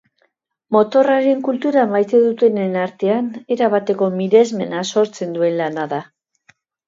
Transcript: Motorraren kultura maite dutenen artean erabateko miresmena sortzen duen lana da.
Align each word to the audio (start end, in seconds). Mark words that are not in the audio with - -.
Motorraren 0.75 1.43
kultura 1.47 1.81
maite 1.91 2.21
dutenen 2.23 2.73
artean 2.85 3.29
erabateko 3.57 4.09
miresmena 4.21 4.81
sortzen 4.95 5.37
duen 5.39 5.57
lana 5.61 5.85
da. 5.95 6.01